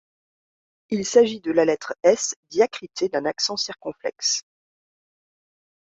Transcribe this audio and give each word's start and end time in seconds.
Il 0.89 1.05
s’agit 1.05 1.41
de 1.41 1.51
la 1.51 1.63
lettre 1.63 1.93
S 2.01 2.33
diacritée 2.49 3.07
d'un 3.07 3.23
accent 3.25 3.55
circonflexe. 3.55 4.41